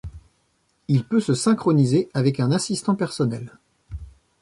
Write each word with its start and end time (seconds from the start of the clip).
Il 0.87 1.03
peut 1.03 1.19
se 1.19 1.35
synchroniser 1.35 2.09
avec 2.15 2.39
un 2.39 2.51
assistant 2.51 2.95
personnel. 2.95 3.59